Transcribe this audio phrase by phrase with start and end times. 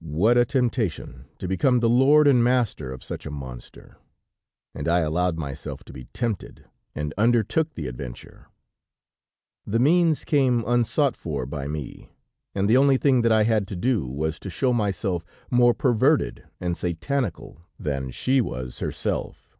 [0.00, 3.96] "What a temptation to become the lord and master of such a monster!
[4.74, 6.64] And I allowed myself to be tempted,
[6.96, 8.48] and undertook the adventure.
[9.64, 12.10] The means came unsought for by me,
[12.56, 16.42] and the only thing that I had to do, was to show myself more perverted
[16.58, 19.56] and satanical that she was herself.